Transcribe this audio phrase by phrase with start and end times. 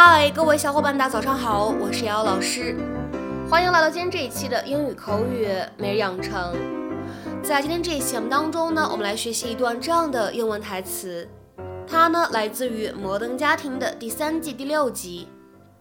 [0.00, 2.76] 嗨，各位小伙伴，大家早上好，我是瑶瑶老师，
[3.50, 6.54] 欢迎来到今天这一期的英语口语每日养成。
[7.42, 11.28] 在今天这一期节目当中呢，我们来学习一段这样的英文台词，
[11.84, 15.26] 它呢来自于《摩登家庭》的第三季第六集。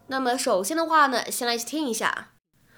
[0.08, 2.30] 那么首先的话呢，先来一起听一下。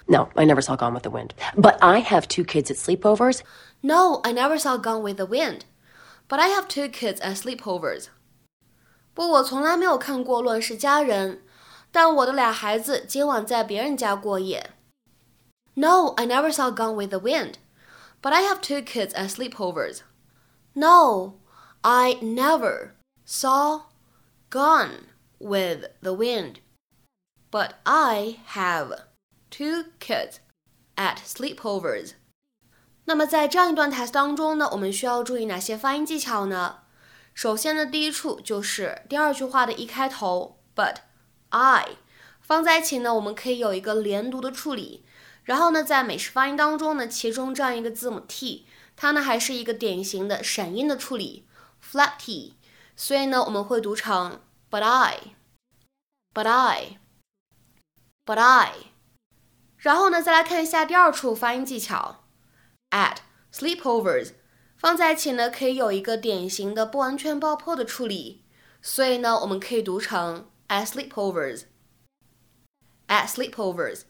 [0.08, 1.30] No, I never saw Gone with the Wind.
[1.56, 3.38] But I have two kids at sleepovers.
[3.80, 5.60] No, I never saw Gone with the Wind.
[6.28, 8.08] But I have two kids at sleepovers.
[9.20, 11.36] 不，我从来没有看过《乱世佳人》，
[11.92, 14.70] 但我的俩孩子今晚在别人家过夜。
[15.74, 17.56] No, I never saw Gone with the Wind,
[18.22, 19.98] but I have two kids at sleepovers.
[20.72, 21.34] No,
[21.82, 22.92] I never
[23.26, 23.82] saw
[24.48, 25.08] Gone
[25.38, 26.60] with the Wind,
[27.50, 29.00] but I have
[29.50, 30.36] two kids
[30.96, 32.12] at sleepovers.
[33.04, 36.79] 那么在这样一段台词当中呢，我们需要注意哪些发音技巧呢？
[37.40, 40.96] 首先呢，第一处就是第二句话的一开头，but
[41.48, 41.96] I
[42.42, 45.06] 放在一起呢，我们可以有一个连读的处理。
[45.44, 51.46] 然后呢，在美式发音当中呢，其中这样一个字母 t，它呢还是一个典型的闪音的处理
[51.82, 52.58] ，flat t。
[52.94, 58.72] 所以呢，我们会读成 but I，but I，but I。
[59.78, 62.22] 然后呢，再来看一下第二处发音技巧
[62.90, 63.16] ，at
[63.50, 64.32] sleepovers。
[64.80, 68.42] 放在一起呢，可以有一个典型的不完全爆破的处理，
[68.80, 71.64] 所以呢，我们可以读成 at sleepovers,
[73.08, 74.04] at sleepovers.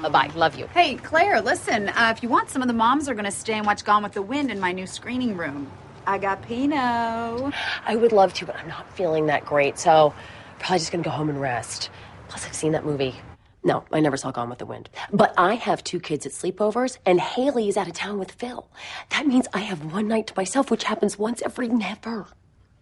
[0.00, 0.66] Bye Love you.
[0.72, 1.90] Hey, Claire, listen.
[1.90, 4.02] Uh, if you want, some of the moms are going to stay and watch Gone
[4.02, 5.66] with the Wind in my new screening room.
[6.06, 7.52] I got Pinot.
[7.84, 10.14] I would love to, but I'm not feeling that great, so
[10.58, 11.90] probably just going to go home and rest.
[12.28, 13.14] Plus, I've seen that movie
[13.68, 14.88] no, I never saw Gone with the Wind.
[15.12, 18.66] But I have two kids at sleepovers, and Haley is out of town with Phil.
[19.10, 22.28] That means I have one night to myself, which happens once every never.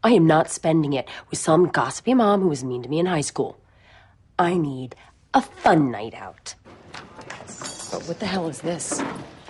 [0.04, 3.06] I am not spending it with some gossipy mom who was mean to me in
[3.06, 3.58] high school.
[4.38, 4.94] I need
[5.34, 6.54] a fun night out.
[7.90, 9.02] But what the hell is this?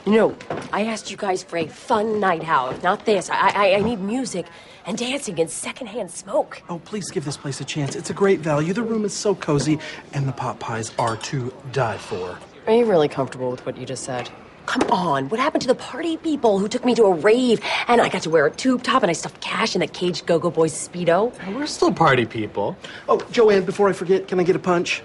[0.09, 0.37] No,
[0.73, 3.29] I asked you guys for a fun night out, not this.
[3.29, 4.47] I, I, I need music
[4.87, 6.63] and dancing and secondhand smoke.
[6.69, 7.97] Oh, please give this place a chance.
[7.97, 8.73] It's a great value.
[8.73, 9.81] The room is so cozy,
[10.13, 12.39] and the pot pies are to die for.
[12.69, 14.31] Are you really comfortable with what you just said?
[14.67, 18.01] Come on, what happened to the party people who took me to a rave and
[18.01, 20.39] I got to wear a tube top and I stuffed cash in that caged Go
[20.41, 21.33] Go Boys Speedo?
[21.55, 22.77] We're still party people.
[23.09, 25.03] Oh, Joanne, before I forget, can I get a punch?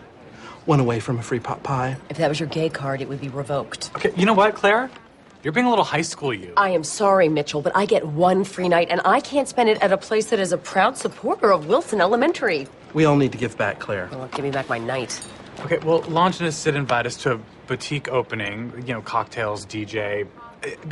[0.66, 1.98] One away from a free pot pie.
[2.10, 3.92] If that was your gay card, it would be revoked.
[3.96, 4.90] Okay, you know what, Claire?
[5.44, 6.54] You're being a little high school, you.
[6.56, 9.82] I am sorry, Mitchell, but I get one free night and I can't spend it
[9.82, 12.68] at a place that is a proud supporter of Wilson Elementary.
[12.94, 14.08] We all need to give back, Claire.
[14.12, 15.20] Well, give me back my night.
[15.62, 18.84] Okay, well, Longinus did invite us to a boutique opening.
[18.86, 20.28] You know, cocktails, DJ.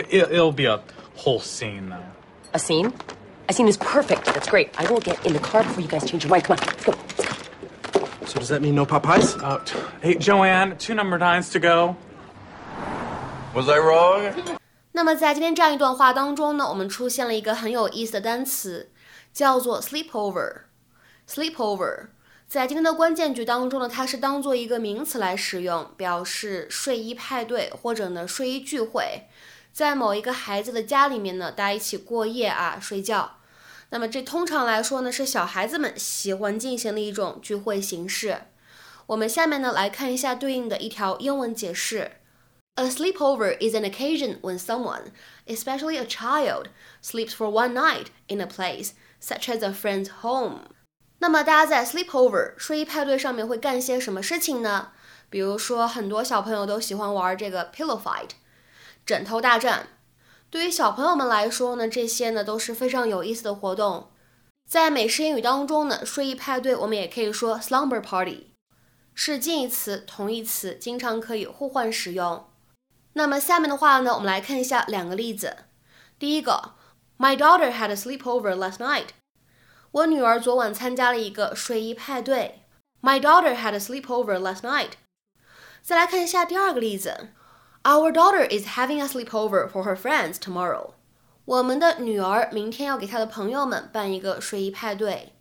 [0.09, 0.81] It, will be a
[1.15, 2.03] whole scene, though.
[2.53, 2.91] A scene?
[3.49, 4.25] A scene is perfect.
[4.25, 4.71] That's great.
[4.79, 6.45] I will get in the car before you guys change your mind.
[6.45, 6.95] Come on, let's go.
[8.29, 11.95] so does that mean no Popeyes out？hey Joanne，two number nines to go。
[13.55, 14.31] was I wrong？
[14.91, 18.91] 那么在今天这样一段话当中呢，我们出现了一个很有意思的单词，
[19.33, 20.61] 叫做 sleepover。
[21.27, 22.09] sleepover
[22.47, 29.23] 在今天的关键句当中呢，它是当做一个名词来使用，表示睡衣派对或者呢睡衣聚会。
[29.73, 33.37] 在某一个孩子的家里面呢，大家一起过夜啊，睡觉。
[33.91, 38.43] 那么这通常来说呢，是小孩子们喜欢进行的一种聚会形式。
[39.07, 42.11] 我们下面呢来看一下对应的一条英文解释。
[42.75, 45.11] A sleepover is an occasion when someone,
[45.47, 46.67] especially a child,
[47.03, 50.67] sleeps for one night in a place, such as a friend's home.
[51.17, 54.91] 那么大家在 sleepover 睡衣派对上面会干些什么事情呢？
[55.29, 58.29] 比如说，很多小朋友都喜欢玩这个 pillow fight，
[59.05, 59.87] 枕头大战。
[60.49, 64.11] 对于小朋友们来说呢，这些呢都是非常有意思的活动。
[64.67, 68.51] 在美式英语当中呢，睡衣派对我们也可以说 slumber party，
[69.13, 72.47] 是近义词、同义词，经常可以互换使用。
[73.13, 75.57] 那么下面的话呢，我们来看一下两个例子。
[76.17, 76.75] 第一个
[77.17, 79.07] ，My daughter had a sleepover last night。
[79.91, 82.61] 我女儿昨晚参加了一个睡衣派对。
[83.01, 84.91] My daughter had a sleepover last night。
[85.81, 87.29] 再来看一下第二个例子
[87.82, 90.92] ，Our daughter is having a sleepover for her friends tomorrow。
[91.44, 95.34] 我们的女儿明天要给她的朋友们办一个睡衣派对。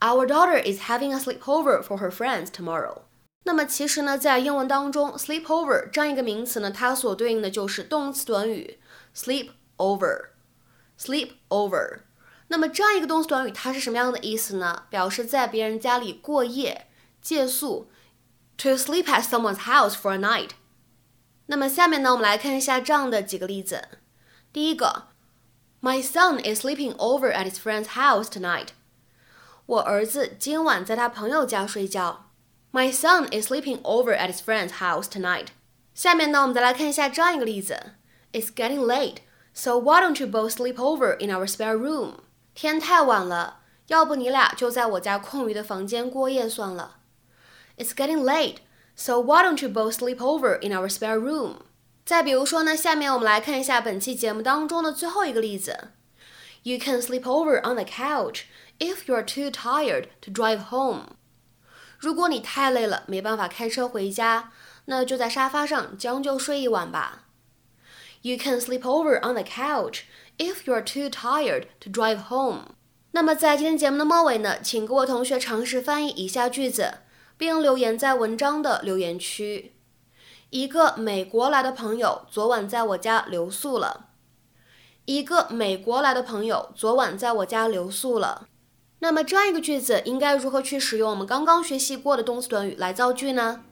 [0.00, 3.02] Our daughter is having a sleepover for her friends tomorrow。
[3.42, 8.78] 那么其实呢，在英文当中，sleepover 这样一个名词呢，它所对应的就是动词短语
[9.14, 12.00] sleep over，sleep over。
[12.48, 14.84] 那么这样一个动词短语，它是什么样的意思呢？
[14.90, 16.86] 表示在别人家里过夜、
[17.20, 17.88] 借宿，
[18.56, 20.50] to sleep at someone's house for a night。
[21.46, 23.88] 那么下面呢，我们来看一下这样的几个例子。
[24.52, 25.08] 第一个
[25.80, 28.68] My son is sleeping over at his friend's house tonight.
[29.66, 32.26] 我儿子今晚在他朋友家睡觉。
[32.72, 35.48] My son is sleeping over at his friend's house tonight.
[35.94, 37.94] 下面呢，我们再来看一下这样一个例子：
[38.32, 39.18] It's getting late,
[39.52, 42.14] so why don't you both sleep over in our spare room?
[42.54, 46.98] 天太晚了，要不你俩就在我家空余的房间过夜算了。
[47.76, 48.58] It's getting late,
[48.94, 51.62] so why don't you both sleep over in our spare room?
[52.04, 55.90] 再比如说呢，下面我们来看一下本期节目当中的最后一个例子。
[56.62, 58.42] You can sleep over on the couch
[58.78, 61.16] if you are too tired to drive home。
[61.98, 64.52] 如果你太累了，没办法开车回家，
[64.86, 67.26] 那就在沙发上将就睡一晚吧。
[68.22, 70.02] You can sleep over on the couch
[70.36, 72.74] if you are too tired to drive home。
[73.12, 76.98] 那么在今天节目的末尾呢，请各位同学尝试翻译以下句子，
[77.37, 79.73] 并留言在文章的留言区。
[80.49, 84.09] 一个美国来的朋友昨晚在我家留宿了。
[85.05, 88.47] 一个美国来的朋友昨晚在我家留宿了。
[88.99, 93.63] 那么这样一个句子应该如何去使用我们刚刚学习过的动词短语来造句呢？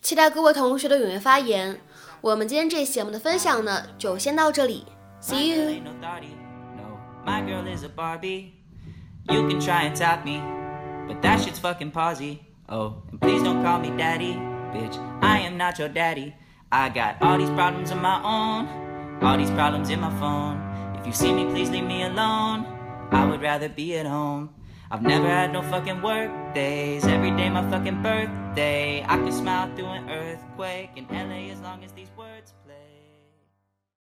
[0.00, 1.80] 期待各位同学的踊跃发言。
[2.20, 4.86] 我们今天这节目的分享呢，就先到这里。
[5.20, 5.82] See you.
[12.72, 14.32] Oh, and please don't call me daddy.
[14.72, 14.96] bitch.
[15.20, 16.34] I am not your daddy.
[16.72, 20.56] I got all these problems of my own, all these problems in my phone.
[20.98, 22.64] If you see me, please leave me alone.
[23.10, 24.54] I would rather be at home.
[24.90, 27.04] I've never had no fucking work days.
[27.04, 29.04] Every day my fucking birthday.
[29.06, 32.54] I can smile through an earthquake in LA as long as these words.